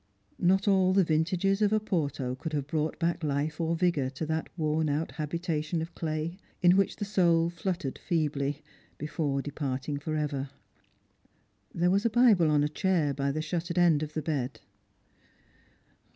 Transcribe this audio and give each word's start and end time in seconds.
Not 0.39 0.67
all 0.67 0.93
the 0.93 1.03
vintages 1.03 1.61
of 1.61 1.71
Oporto 1.71 2.33
could 2.35 2.53
have 2.53 2.65
brought 2.65 2.97
back 2.97 3.23
life 3.23 3.61
or 3.61 3.75
vigour 3.75 4.09
to 4.09 4.25
that 4.25 4.49
worn 4.57 4.89
out 4.89 5.11
habitation 5.11 5.79
of 5.79 5.93
clay, 5.93 6.39
in 6.63 6.75
which 6.75 6.95
the 6.95 7.05
soul 7.05 7.51
fluttered 7.51 7.99
feebly, 7.99 8.63
before 8.97 9.43
departing 9.43 9.99
for 9.99 10.15
ever. 10.15 10.49
There 11.71 11.91
was 11.91 12.03
a 12.03 12.09
Bible 12.09 12.49
on 12.49 12.63
a 12.63 12.67
chair 12.67 13.13
by 13.13 13.31
the 13.31 13.43
shuttered 13.43 13.77
end 13.77 14.01
of 14.01 14.13
the 14.15 14.23
bed. 14.23 14.59